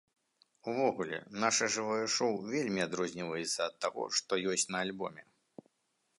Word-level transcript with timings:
Увогуле, 0.71 1.19
наша 1.43 1.67
жывое 1.75 2.07
шоў 2.15 2.33
вельмі 2.55 2.81
адрозніваецца 2.87 3.59
ад 3.69 3.75
таго, 3.87 4.09
што 4.21 4.43
ёсць 4.57 4.67
на 4.75 4.85
альбоме. 4.89 5.23